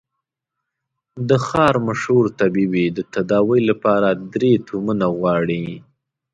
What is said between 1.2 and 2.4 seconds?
د ښار مشهور